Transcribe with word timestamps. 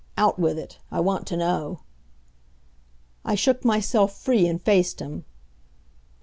Out 0.17 0.39
with 0.39 0.57
it! 0.57 0.79
I 0.91 0.99
want 0.99 1.27
to 1.27 1.37
know." 1.37 1.81
I 3.23 3.35
shook 3.35 3.63
myself 3.63 4.17
free 4.19 4.47
and 4.47 4.59
faced 4.59 4.99
him. 4.99 5.25